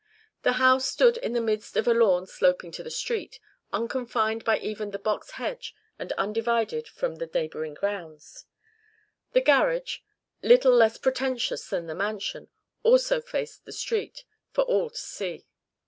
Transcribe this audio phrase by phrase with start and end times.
[0.41, 3.39] The house stood in the midst of a lawn sloping to the street,
[3.71, 8.45] unconfined by even the box hedge and undivided from the neighbouring grounds.
[9.33, 9.99] The garage,
[10.41, 12.47] little less pretentious than the mansion,
[12.81, 15.45] also faced the street, for all to see.